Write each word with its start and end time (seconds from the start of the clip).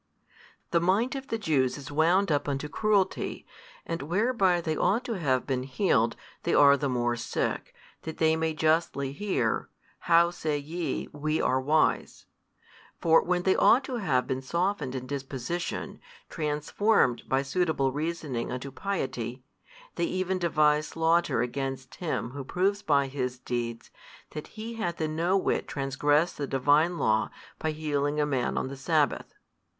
The 0.71 0.79
mind 0.81 1.15
of 1.15 1.27
the 1.27 1.37
Jews 1.37 1.77
is 1.77 1.91
wound 1.91 2.31
up 2.31 2.49
unto 2.49 2.67
cruelty, 2.67 3.45
and 3.85 4.01
whereby 4.01 4.59
they 4.59 4.75
ought 4.75 5.03
to 5.05 5.19
have 5.19 5.45
been 5.45 5.61
healed, 5.61 6.15
they 6.41 6.55
are 6.55 6.75
the 6.75 6.89
more 6.89 7.15
sick, 7.15 7.75
that 8.01 8.17
they 8.17 8.35
may 8.35 8.55
justly 8.55 9.11
hear, 9.13 9.69
How 10.09 10.31
say 10.31 10.57
ye, 10.57 11.07
WE 11.13 11.39
are 11.39 11.61
wise? 11.61 12.25
For 12.99 13.21
when 13.21 13.43
they 13.43 13.55
ought 13.55 13.83
to 13.83 13.97
have 13.97 14.25
been 14.25 14.41
softened 14.41 14.95
in 14.95 15.05
disposition, 15.05 15.99
transformed 16.31 17.29
by 17.29 17.43
suitable 17.43 17.91
reasoning 17.91 18.51
unto 18.51 18.71
piety, 18.71 19.43
they 19.97 20.05
even 20.05 20.39
devise 20.39 20.87
slaughter 20.87 21.43
against 21.43 21.93
Him 22.01 22.31
Who 22.31 22.43
proves 22.43 22.81
by 22.81 23.05
His 23.05 23.37
Deeds, 23.37 23.91
that 24.31 24.47
He 24.57 24.73
hath 24.77 24.99
in 24.99 25.15
no 25.15 25.37
whit 25.37 25.67
transgressed 25.67 26.39
the 26.39 26.47
Divine 26.47 26.97
Law 26.97 27.29
by 27.59 27.69
healing 27.69 28.19
a 28.19 28.25
man 28.25 28.57
on 28.57 28.67
the 28.67 28.75
sabbath. 28.75 29.35